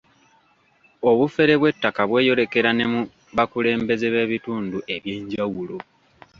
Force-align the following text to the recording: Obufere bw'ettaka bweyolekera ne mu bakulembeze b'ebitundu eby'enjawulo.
Obufere 1.09 1.53
bw'ettaka 1.57 2.01
bweyolekera 2.09 2.69
ne 2.73 2.85
mu 2.91 3.01
bakulembeze 3.37 4.07
b'ebitundu 4.13 4.77
eby'enjawulo. 4.95 5.77